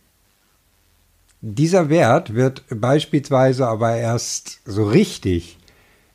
Dieser 1.43 1.91
Wert 1.91 2.35
wird 2.35 2.65
beispielsweise 2.71 3.69
aber 3.69 3.97
erst 3.97 4.61
so 4.65 4.85
richtig 4.85 5.59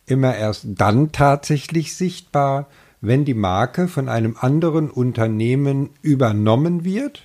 immer 0.07 0.35
erst 0.35 0.65
dann 0.65 1.11
tatsächlich 1.11 1.95
sichtbar, 1.95 2.67
wenn 2.99 3.25
die 3.25 3.35
Marke 3.35 3.87
von 3.87 4.09
einem 4.09 4.35
anderen 4.39 4.89
Unternehmen 4.89 5.91
übernommen 6.01 6.83
wird 6.83 7.21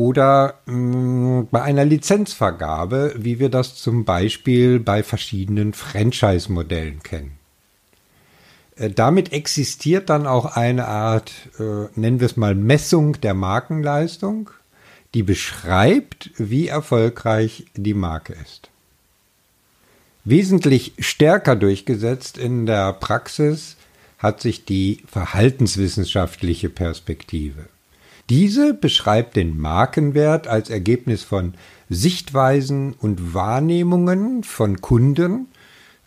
oder 0.00 0.54
mh, 0.64 0.72
mm, 0.74 1.48
bei 1.50 1.60
einer 1.60 1.84
Lizenzvergabe, 1.84 3.12
wie 3.18 3.38
wir 3.38 3.50
das 3.50 3.74
zum 3.74 4.06
Beispiel 4.06 4.80
bei 4.80 5.02
verschiedenen 5.02 5.74
Franchise-Modellen 5.74 7.02
kennen. 7.02 7.32
Äh, 8.76 8.88
damit 8.88 9.34
existiert 9.34 10.08
dann 10.08 10.26
auch 10.26 10.56
eine 10.56 10.88
Art, 10.88 11.32
äh, 11.58 11.88
nennen 12.00 12.18
wir 12.18 12.26
es 12.26 12.38
mal, 12.38 12.54
Messung 12.54 13.20
der 13.20 13.34
Markenleistung, 13.34 14.48
die 15.12 15.22
beschreibt, 15.22 16.30
wie 16.38 16.68
erfolgreich 16.68 17.66
die 17.74 17.92
Marke 17.92 18.34
ist. 18.42 18.70
Wesentlich 20.24 20.94
stärker 20.98 21.56
durchgesetzt 21.56 22.38
in 22.38 22.64
der 22.64 22.94
Praxis 22.94 23.76
hat 24.16 24.40
sich 24.40 24.64
die 24.64 25.02
verhaltenswissenschaftliche 25.06 26.70
Perspektive. 26.70 27.66
Diese 28.30 28.74
beschreibt 28.74 29.34
den 29.34 29.58
Markenwert 29.58 30.46
als 30.46 30.70
Ergebnis 30.70 31.24
von 31.24 31.54
Sichtweisen 31.88 32.92
und 32.92 33.34
Wahrnehmungen 33.34 34.44
von 34.44 34.80
Kunden, 34.80 35.48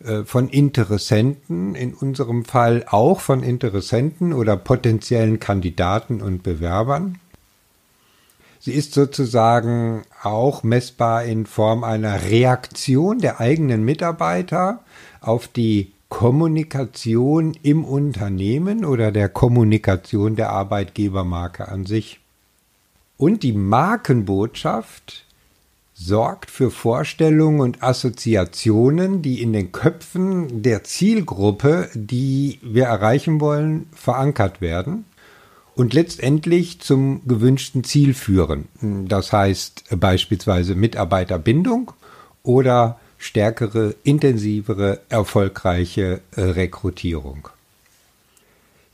äh, 0.02 0.22
von 0.24 0.48
Interessenten, 0.48 1.74
in 1.74 1.92
unserem 1.92 2.46
Fall 2.46 2.86
auch 2.88 3.20
von 3.20 3.42
Interessenten 3.42 4.32
oder 4.32 4.56
potenziellen 4.56 5.38
Kandidaten 5.38 6.22
und 6.22 6.42
Bewerbern. 6.42 7.18
Sie 8.58 8.72
ist 8.72 8.94
sozusagen 8.94 10.04
auch 10.22 10.62
messbar 10.62 11.24
in 11.24 11.44
Form 11.44 11.84
einer 11.84 12.22
Reaktion 12.22 13.18
der 13.18 13.38
eigenen 13.38 13.84
Mitarbeiter 13.84 14.82
auf 15.20 15.46
die 15.46 15.93
Kommunikation 16.08 17.54
im 17.62 17.84
Unternehmen 17.84 18.84
oder 18.84 19.10
der 19.10 19.28
Kommunikation 19.28 20.36
der 20.36 20.50
Arbeitgebermarke 20.50 21.68
an 21.68 21.86
sich. 21.86 22.20
Und 23.16 23.42
die 23.42 23.52
Markenbotschaft 23.52 25.24
sorgt 25.94 26.50
für 26.50 26.70
Vorstellungen 26.70 27.60
und 27.60 27.82
Assoziationen, 27.82 29.22
die 29.22 29.40
in 29.40 29.52
den 29.52 29.70
Köpfen 29.70 30.62
der 30.62 30.84
Zielgruppe, 30.84 31.88
die 31.94 32.58
wir 32.62 32.84
erreichen 32.84 33.40
wollen, 33.40 33.86
verankert 33.92 34.60
werden 34.60 35.04
und 35.76 35.94
letztendlich 35.94 36.80
zum 36.80 37.26
gewünschten 37.26 37.84
Ziel 37.84 38.14
führen. 38.14 38.68
Das 39.08 39.32
heißt 39.32 39.84
beispielsweise 39.96 40.74
Mitarbeiterbindung 40.74 41.92
oder 42.42 42.98
stärkere, 43.24 43.94
intensivere, 44.04 45.00
erfolgreiche 45.08 46.20
äh, 46.36 46.42
Rekrutierung. 46.42 47.48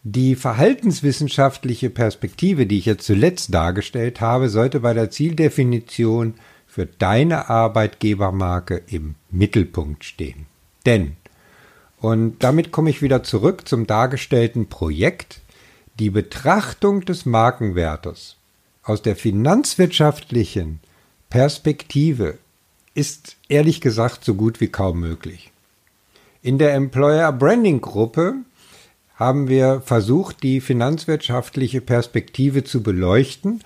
Die 0.05 0.37
verhaltenswissenschaftliche 0.37 1.91
Perspektive, 1.91 2.65
die 2.67 2.79
ich 2.79 2.87
jetzt 2.87 3.05
zuletzt 3.05 3.53
dargestellt 3.53 4.21
habe, 4.21 4.49
sollte 4.49 4.81
bei 4.81 4.95
der 4.95 5.11
Zieldefinition 5.11 6.35
für 6.69 6.87
deine 6.87 7.51
Arbeitgebermarke 7.51 8.81
im 8.87 9.17
Mittelpunkt 9.31 10.05
stehen. 10.05 10.47
Denn, 10.87 11.17
und 11.99 12.39
damit 12.39 12.71
komme 12.71 12.91
ich 12.91 13.03
wieder 13.03 13.25
zurück 13.25 13.67
zum 13.67 13.89
dargestellten 13.89 14.69
Projekt, 14.69 15.41
die 15.99 16.11
Betrachtung 16.11 17.05
des 17.05 17.27
Markenwertes 17.27 18.37
aus 18.85 19.03
der 19.03 19.17
finanzwirtschaftlichen 19.17 20.79
Perspektive 21.29 22.39
ist 22.95 23.37
ehrlich 23.49 23.81
gesagt 23.81 24.25
so 24.25 24.35
gut 24.35 24.61
wie 24.61 24.69
kaum 24.69 25.01
möglich. 25.01 25.53
In 26.43 26.59
der 26.59 26.75
Employer 26.75 27.33
Branding 27.33 27.81
Gruppe 27.81 28.37
haben 29.15 29.49
wir 29.49 29.83
versucht, 29.83 30.43
die 30.43 30.61
finanzwirtschaftliche 30.61 31.83
Perspektive 31.83 32.65
zu 32.65 32.83
beleuchten, 32.83 33.63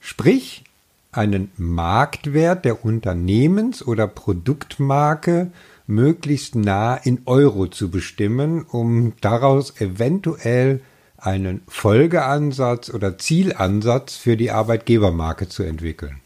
sprich 0.00 0.64
einen 1.10 1.50
Marktwert 1.56 2.64
der 2.66 2.84
Unternehmens- 2.84 3.82
oder 3.84 4.06
Produktmarke 4.06 5.50
möglichst 5.86 6.54
nah 6.54 6.94
in 6.96 7.22
Euro 7.24 7.66
zu 7.66 7.90
bestimmen, 7.90 8.62
um 8.62 9.14
daraus 9.22 9.80
eventuell 9.80 10.82
einen 11.16 11.62
Folgeansatz 11.66 12.90
oder 12.90 13.18
Zielansatz 13.18 14.16
für 14.16 14.36
die 14.36 14.50
Arbeitgebermarke 14.50 15.48
zu 15.48 15.62
entwickeln. 15.62 16.20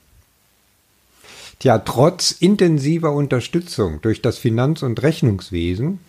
Tja, 1.63 1.79
trotz 1.79 2.33
intensiver 2.33 3.13
Unterstützung 3.13 4.01
durch 4.01 4.21
das 4.21 4.37
Finanz- 4.37 4.83
und 4.83 5.01
Rechnungswesen 5.01 6.01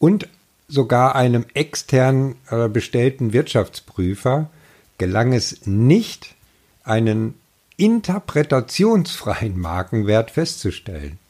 und 0.00 0.26
sogar 0.66 1.14
einem 1.14 1.44
extern 1.54 2.34
äh, 2.50 2.68
bestellten 2.68 3.32
Wirtschaftsprüfer 3.32 4.50
gelang 4.98 5.32
es 5.32 5.64
nicht, 5.68 6.34
einen 6.82 7.34
interpretationsfreien 7.76 9.56
Markenwert 9.60 10.32
festzustellen. 10.32 11.20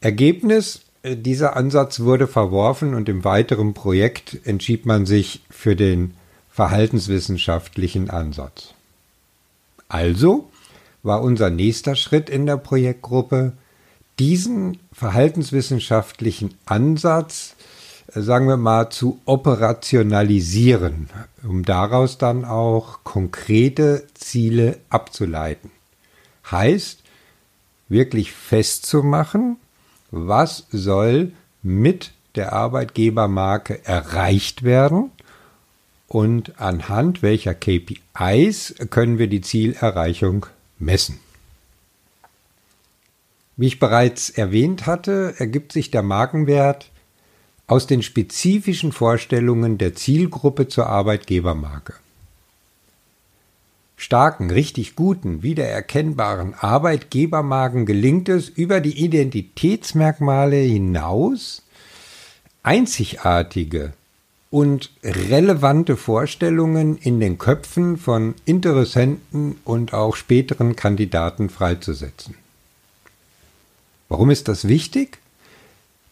Ergebnis 0.00 0.80
äh, 1.02 1.16
dieser 1.16 1.54
Ansatz 1.54 2.00
wurde 2.00 2.28
verworfen 2.28 2.94
und 2.94 3.10
im 3.10 3.24
weiteren 3.24 3.74
Projekt 3.74 4.38
entschied 4.44 4.86
man 4.86 5.04
sich 5.04 5.42
für 5.50 5.76
den 5.76 6.14
verhaltenswissenschaftlichen 6.50 8.08
Ansatz. 8.08 8.72
Also 9.90 10.48
war 11.02 11.22
unser 11.22 11.50
nächster 11.50 11.96
Schritt 11.96 12.30
in 12.30 12.46
der 12.46 12.56
Projektgruppe, 12.56 13.52
diesen 14.18 14.78
verhaltenswissenschaftlichen 14.92 16.54
Ansatz, 16.64 17.56
äh, 18.14 18.20
sagen 18.20 18.46
wir 18.46 18.56
mal, 18.56 18.90
zu 18.90 19.20
operationalisieren, 19.24 21.08
um 21.42 21.64
daraus 21.64 22.18
dann 22.18 22.44
auch 22.44 23.00
konkrete 23.04 24.06
Ziele 24.14 24.78
abzuleiten. 24.90 25.70
Heißt, 26.50 27.02
wirklich 27.88 28.32
festzumachen, 28.32 29.56
was 30.10 30.66
soll 30.70 31.32
mit 31.62 32.12
der 32.34 32.52
Arbeitgebermarke 32.52 33.84
erreicht 33.84 34.62
werden 34.62 35.10
und 36.08 36.60
anhand 36.60 37.22
welcher 37.22 37.54
KPIs 37.54 38.74
können 38.90 39.18
wir 39.18 39.26
die 39.28 39.40
Zielerreichung 39.40 40.46
messen. 40.82 41.18
Wie 43.56 43.66
ich 43.66 43.78
bereits 43.78 44.30
erwähnt 44.30 44.86
hatte, 44.86 45.34
ergibt 45.38 45.72
sich 45.72 45.90
der 45.90 46.02
Markenwert 46.02 46.90
aus 47.66 47.86
den 47.86 48.02
spezifischen 48.02 48.92
Vorstellungen 48.92 49.78
der 49.78 49.94
Zielgruppe 49.94 50.68
zur 50.68 50.86
Arbeitgebermarke. 50.86 51.94
Starken, 53.96 54.50
richtig 54.50 54.96
guten, 54.96 55.44
wiedererkennbaren 55.44 56.54
Arbeitgebermarken 56.54 57.86
gelingt 57.86 58.28
es 58.28 58.48
über 58.48 58.80
die 58.80 58.98
Identitätsmerkmale 59.04 60.56
hinaus, 60.56 61.62
einzigartige 62.64 63.92
und 64.52 64.90
relevante 65.02 65.96
Vorstellungen 65.96 66.98
in 66.98 67.20
den 67.20 67.38
Köpfen 67.38 67.96
von 67.96 68.34
Interessenten 68.44 69.56
und 69.64 69.94
auch 69.94 70.14
späteren 70.14 70.76
Kandidaten 70.76 71.48
freizusetzen. 71.48 72.34
Warum 74.10 74.28
ist 74.28 74.48
das 74.48 74.68
wichtig? 74.68 75.16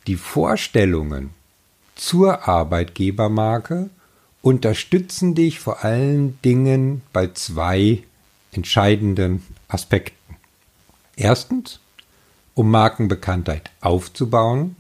Die 0.07 0.17
Vorstellungen 0.17 1.35
zur 1.97 2.49
Arbeitgebermarke 2.49 3.91
unterstützen 4.41 5.35
dich 5.35 5.61
vor 5.61 5.85
allen 5.85 6.41
Dingen 6.41 7.03
bei 7.13 7.31
zwei 7.35 8.03
entscheidenden 8.53 9.45
Aspekten. 9.69 10.37
Erstens, 11.15 11.79
um 12.55 12.71
Markenbekanntheit 12.71 13.71
aufzubauen 13.83 14.77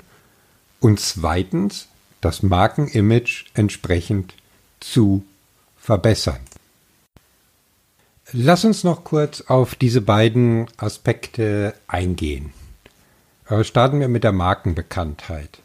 und 0.80 0.98
zweitens, 0.98 1.89
das 2.20 2.42
Markenimage 2.42 3.46
entsprechend 3.54 4.34
zu 4.80 5.24
verbessern. 5.76 6.40
Lass 8.32 8.64
uns 8.64 8.84
noch 8.84 9.02
kurz 9.02 9.40
auf 9.42 9.74
diese 9.74 10.00
beiden 10.00 10.66
Aspekte 10.76 11.74
eingehen. 11.88 12.52
Äh, 13.48 13.64
starten 13.64 13.98
wir 13.98 14.08
mit 14.08 14.22
der 14.22 14.32
Markenbekanntheit. 14.32 15.60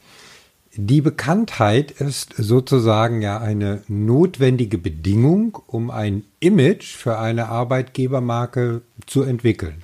Die 0.77 1.01
Bekanntheit 1.01 1.91
ist 1.91 2.33
sozusagen 2.37 3.21
ja 3.21 3.39
eine 3.39 3.83
notwendige 3.87 4.77
Bedingung, 4.77 5.57
um 5.67 5.89
ein 5.89 6.23
Image 6.39 6.95
für 6.95 7.17
eine 7.19 7.47
Arbeitgebermarke 7.47 8.81
zu 9.05 9.21
entwickeln. 9.21 9.83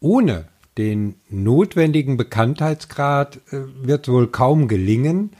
Ohne 0.00 0.46
den 0.78 1.16
notwendigen 1.28 2.16
Bekanntheitsgrad 2.16 3.36
äh, 3.50 3.58
wird 3.82 4.08
wohl 4.08 4.28
kaum 4.28 4.68
gelingen, 4.68 5.30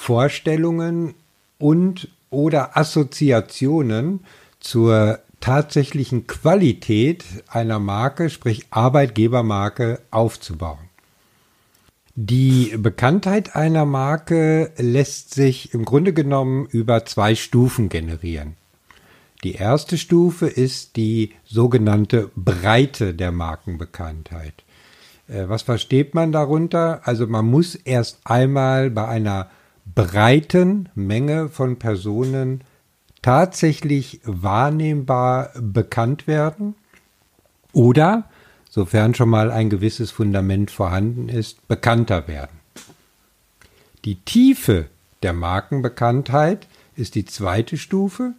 Vorstellungen 0.00 1.14
und 1.58 2.08
oder 2.30 2.74
Assoziationen 2.78 4.20
zur 4.58 5.18
tatsächlichen 5.40 6.26
Qualität 6.26 7.22
einer 7.48 7.78
Marke, 7.78 8.30
sprich 8.30 8.66
Arbeitgebermarke, 8.70 10.00
aufzubauen. 10.10 10.88
Die 12.14 12.74
Bekanntheit 12.78 13.54
einer 13.54 13.84
Marke 13.84 14.72
lässt 14.78 15.34
sich 15.34 15.74
im 15.74 15.84
Grunde 15.84 16.14
genommen 16.14 16.64
über 16.70 17.04
zwei 17.04 17.34
Stufen 17.34 17.90
generieren. 17.90 18.56
Die 19.44 19.52
erste 19.52 19.98
Stufe 19.98 20.46
ist 20.46 20.96
die 20.96 21.34
sogenannte 21.44 22.30
Breite 22.36 23.12
der 23.12 23.32
Markenbekanntheit. 23.32 24.64
Äh, 25.28 25.50
was 25.50 25.60
versteht 25.60 26.14
man 26.14 26.32
darunter? 26.32 27.02
Also 27.04 27.26
man 27.26 27.44
muss 27.44 27.74
erst 27.74 28.20
einmal 28.24 28.88
bei 28.88 29.06
einer 29.06 29.50
breiten 29.94 30.88
Menge 30.94 31.48
von 31.48 31.78
Personen 31.78 32.62
tatsächlich 33.22 34.20
wahrnehmbar 34.24 35.50
bekannt 35.60 36.26
werden 36.26 36.74
oder, 37.72 38.28
sofern 38.68 39.14
schon 39.14 39.28
mal 39.28 39.50
ein 39.50 39.70
gewisses 39.70 40.10
Fundament 40.10 40.70
vorhanden 40.70 41.28
ist, 41.28 41.66
bekannter 41.68 42.28
werden. 42.28 42.60
Die 44.04 44.16
Tiefe 44.16 44.86
der 45.22 45.32
Markenbekanntheit 45.32 46.66
ist 46.96 47.14
die 47.14 47.26
zweite 47.26 47.76
Stufe 47.76 48.34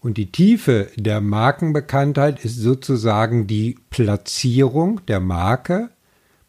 und 0.00 0.16
die 0.16 0.30
Tiefe 0.30 0.88
der 0.96 1.20
Markenbekanntheit 1.20 2.44
ist 2.44 2.56
sozusagen 2.56 3.46
die 3.46 3.78
Platzierung 3.90 5.04
der 5.06 5.20
Marke 5.20 5.90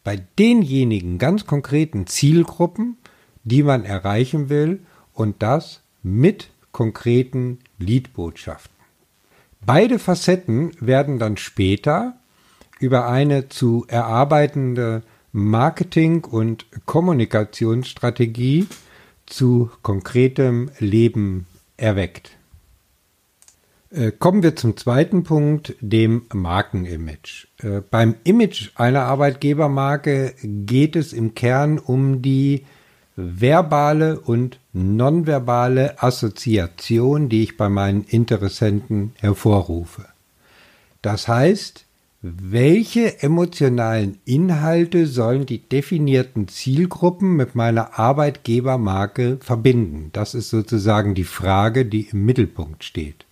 bei 0.04 0.22
denjenigen 0.38 1.18
ganz 1.18 1.46
konkreten 1.46 2.06
Zielgruppen, 2.06 2.96
die 3.44 3.62
man 3.62 3.84
erreichen 3.84 4.48
will 4.48 4.80
und 5.12 5.42
das 5.42 5.80
mit 6.02 6.50
konkreten 6.72 7.58
Liedbotschaften. 7.78 8.74
Beide 9.64 9.98
Facetten 9.98 10.72
werden 10.80 11.18
dann 11.18 11.36
später 11.36 12.14
über 12.80 13.08
eine 13.08 13.48
zu 13.48 13.84
erarbeitende 13.88 15.02
Marketing- 15.30 16.24
und 16.24 16.66
Kommunikationsstrategie 16.84 18.66
zu 19.26 19.70
konkretem 19.82 20.70
Leben 20.78 21.46
erweckt. 21.76 22.36
Äh, 23.90 24.10
kommen 24.12 24.42
wir 24.42 24.56
zum 24.56 24.76
zweiten 24.76 25.22
Punkt, 25.22 25.74
dem 25.80 26.22
Markenimage. 26.32 27.46
Äh, 27.62 27.82
beim 27.82 28.16
Image 28.24 28.70
einer 28.74 29.02
Arbeitgebermarke 29.02 30.34
geht 30.42 30.96
es 30.96 31.12
im 31.12 31.34
Kern 31.34 31.78
um 31.78 32.20
die 32.22 32.64
verbale 33.16 34.18
und 34.20 34.58
nonverbale 34.72 36.02
Assoziation, 36.02 37.28
die 37.28 37.42
ich 37.42 37.56
bei 37.56 37.68
meinen 37.68 38.04
Interessenten 38.04 39.12
hervorrufe. 39.20 40.06
Das 41.02 41.28
heißt, 41.28 41.84
welche 42.22 43.20
emotionalen 43.20 44.18
Inhalte 44.24 45.08
sollen 45.08 45.44
die 45.44 45.58
definierten 45.58 46.46
Zielgruppen 46.46 47.34
mit 47.34 47.56
meiner 47.56 47.98
Arbeitgebermarke 47.98 49.38
verbinden? 49.40 50.10
Das 50.12 50.34
ist 50.34 50.50
sozusagen 50.50 51.16
die 51.16 51.24
Frage, 51.24 51.84
die 51.84 52.02
im 52.12 52.24
Mittelpunkt 52.24 52.84
steht. 52.84 53.26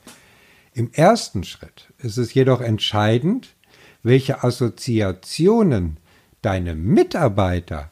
Im 0.75 0.91
ersten 0.93 1.45
Schritt 1.45 1.89
ist 1.99 2.17
es 2.17 2.35
jedoch 2.35 2.61
entscheidend, 2.61 3.55
welche 4.03 4.43
Assoziationen 4.43 5.99
deine 6.43 6.75
Mitarbeiter 6.75 7.91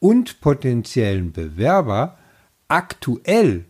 und 0.00 0.40
potenziellen 0.40 1.30
Bewerber 1.32 2.18
aktuell 2.66 3.66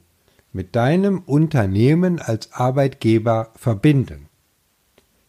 mit 0.53 0.75
deinem 0.75 1.21
Unternehmen 1.21 2.19
als 2.19 2.53
Arbeitgeber 2.53 3.53
verbinden. 3.55 4.29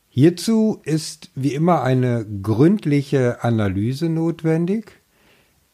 Hierzu 0.07 0.79
ist 0.83 1.31
wie 1.35 1.53
immer 1.53 1.83
eine 1.83 2.25
gründliche 2.41 3.43
Analyse 3.43 4.09
notwendig, 4.09 4.99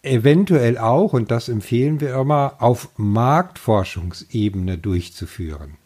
eventuell 0.04 0.78
auch, 0.78 1.14
und 1.14 1.32
das 1.32 1.50
empfehlen 1.50 2.02
wir 2.02 2.16
immer, 2.16 2.56
auf 2.60 2.90
Marktforschungsebene 2.98 4.78
durchzuführen. 4.78 5.78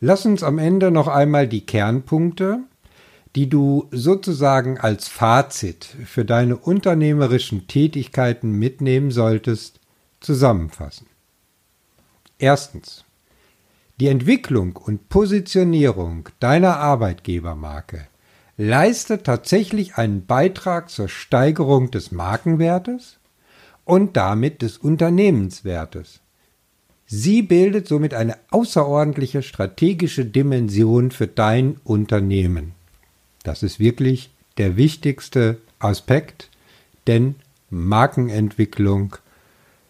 Lass 0.00 0.26
uns 0.26 0.42
am 0.42 0.58
Ende 0.58 0.90
noch 0.90 1.08
einmal 1.08 1.48
die 1.48 1.66
Kernpunkte, 1.66 2.60
die 3.36 3.48
du 3.48 3.88
sozusagen 3.90 4.78
als 4.78 5.08
Fazit 5.08 5.84
für 5.84 6.24
deine 6.24 6.56
unternehmerischen 6.56 7.66
Tätigkeiten 7.66 8.52
mitnehmen 8.52 9.10
solltest, 9.10 9.80
zusammenfassen. 10.20 11.06
Erstens. 12.38 13.04
Die 14.00 14.06
Entwicklung 14.06 14.76
und 14.76 15.08
Positionierung 15.08 16.28
deiner 16.38 16.76
Arbeitgebermarke 16.76 18.06
leistet 18.56 19.24
tatsächlich 19.24 19.96
einen 19.96 20.26
Beitrag 20.26 20.88
zur 20.88 21.08
Steigerung 21.08 21.90
des 21.90 22.12
Markenwertes 22.12 23.18
und 23.84 24.16
damit 24.16 24.62
des 24.62 24.78
Unternehmenswertes. 24.78 26.20
Sie 27.06 27.42
bildet 27.42 27.88
somit 27.88 28.14
eine 28.14 28.36
außerordentliche 28.50 29.42
strategische 29.42 30.26
Dimension 30.26 31.10
für 31.10 31.26
dein 31.26 31.78
Unternehmen. 31.82 32.74
Das 33.42 33.62
ist 33.62 33.80
wirklich 33.80 34.30
der 34.56 34.76
wichtigste 34.76 35.60
Aspekt, 35.78 36.50
denn 37.06 37.36
Markenentwicklung 37.70 39.16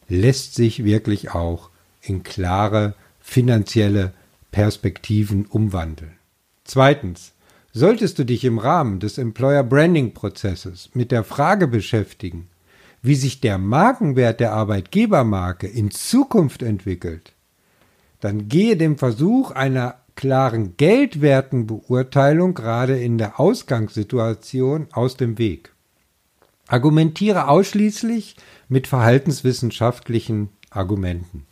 lässt 0.08 0.54
sich 0.54 0.84
wirklich 0.84 1.30
auch 1.30 1.70
in 2.00 2.22
klare 2.22 2.94
finanzielle 3.20 4.12
Perspektiven 4.50 5.46
umwandeln. 5.46 6.12
Zweitens, 6.64 7.32
solltest 7.72 8.18
du 8.18 8.24
dich 8.24 8.44
im 8.44 8.58
Rahmen 8.58 9.00
des 9.00 9.18
Employer 9.18 9.62
Branding 9.62 10.14
Prozesses 10.14 10.90
mit 10.94 11.12
der 11.12 11.24
Frage 11.24 11.68
beschäftigen, 11.68 12.48
wie 13.02 13.14
sich 13.14 13.40
der 13.40 13.58
Markenwert 13.58 14.40
der 14.40 14.52
Arbeitgebermarke 14.52 15.66
in 15.66 15.90
Zukunft 15.90 16.62
entwickelt, 16.62 17.32
dann 18.20 18.48
gehe 18.48 18.76
dem 18.76 18.98
Versuch 18.98 19.52
einer 19.52 19.96
klaren 20.18 20.76
Geldwertenbeurteilung 20.76 22.52
gerade 22.52 22.98
in 22.98 23.18
der 23.18 23.38
Ausgangssituation 23.38 24.88
aus 24.90 25.16
dem 25.16 25.38
Weg. 25.38 25.72
Argumentiere 26.66 27.46
ausschließlich 27.46 28.35
mit 28.68 28.88
verhaltenswissenschaftlichen 28.88 30.48
Argumenten. 30.70 31.46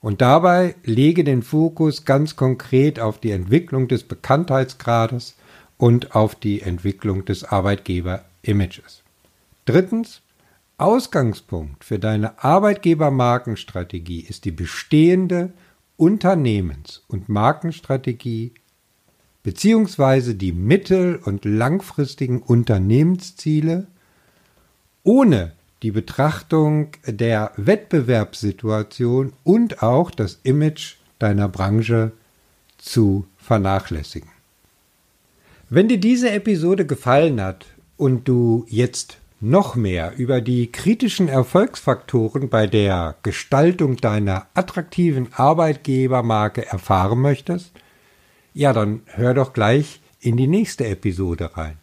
Und 0.00 0.22
dabei 0.22 0.74
lege 0.82 1.22
den 1.22 1.44
Fokus 1.44 2.04
ganz 2.04 2.34
konkret 2.34 2.98
auf 2.98 3.20
die 3.20 3.30
Entwicklung 3.30 3.86
des 3.86 4.02
Bekanntheitsgrades 4.02 5.36
und 5.78 6.16
auf 6.16 6.34
die 6.34 6.62
Entwicklung 6.62 7.24
des 7.24 7.44
Arbeitgeber-Images. 7.44 9.04
Drittens, 9.66 10.20
Ausgangspunkt 10.78 11.84
für 11.84 12.00
deine 12.00 12.42
Arbeitgebermarkenstrategie 12.42 14.22
ist 14.22 14.46
die 14.46 14.50
bestehende 14.50 15.52
Unternehmens- 16.00 17.02
und 17.08 17.28
Markenstrategie 17.28 18.52
beziehungsweise 19.42 20.34
die 20.34 20.52
mittel- 20.52 21.16
und 21.16 21.44
langfristigen 21.44 22.40
Unternehmensziele 22.40 23.86
ohne 25.02 25.52
die 25.82 25.90
Betrachtung 25.90 26.92
der 27.06 27.52
Wettbewerbssituation 27.56 29.34
und 29.44 29.82
auch 29.82 30.10
das 30.10 30.40
Image 30.42 30.96
deiner 31.18 31.48
Branche 31.48 32.12
zu 32.78 33.26
vernachlässigen. 33.36 34.30
Wenn 35.68 35.88
dir 35.88 36.00
diese 36.00 36.30
Episode 36.30 36.86
gefallen 36.86 37.40
hat 37.40 37.66
und 37.96 38.26
du 38.26 38.64
jetzt 38.68 39.19
noch 39.40 39.74
mehr 39.74 40.12
über 40.16 40.40
die 40.40 40.70
kritischen 40.70 41.28
Erfolgsfaktoren 41.28 42.48
bei 42.50 42.66
der 42.66 43.16
Gestaltung 43.22 43.96
deiner 43.96 44.46
attraktiven 44.54 45.28
Arbeitgebermarke 45.32 46.66
erfahren 46.66 47.20
möchtest, 47.20 47.72
ja, 48.52 48.72
dann 48.72 49.02
hör 49.06 49.32
doch 49.34 49.52
gleich 49.52 50.00
in 50.20 50.36
die 50.36 50.46
nächste 50.46 50.86
Episode 50.86 51.56
rein. 51.56 51.78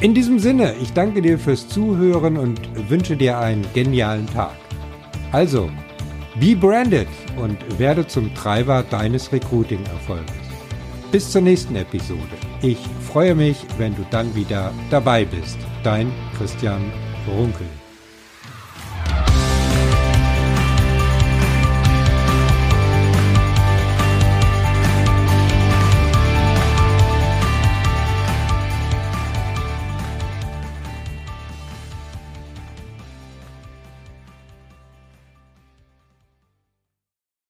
In 0.00 0.14
diesem 0.14 0.38
Sinne, 0.38 0.74
ich 0.80 0.92
danke 0.92 1.20
dir 1.20 1.38
fürs 1.38 1.68
Zuhören 1.68 2.36
und 2.38 2.60
wünsche 2.88 3.16
dir 3.16 3.38
einen 3.38 3.64
genialen 3.74 4.26
Tag. 4.26 4.54
Also, 5.32 5.70
be 6.40 6.56
branded 6.56 7.08
und 7.36 7.78
werde 7.78 8.06
zum 8.06 8.34
Treiber 8.34 8.82
deines 8.88 9.32
Recruiting-Erfolges. 9.32 10.34
Bis 11.12 11.30
zur 11.30 11.42
nächsten 11.42 11.76
Episode. 11.76 12.20
Ich 12.62 12.78
freue 13.12 13.34
mich, 13.34 13.64
wenn 13.78 13.94
du 13.94 14.04
dann 14.10 14.34
wieder 14.34 14.72
dabei 14.90 15.24
bist. 15.24 15.58
Dein 15.84 16.10
Christian 16.38 16.90
Runkel. 17.28 17.83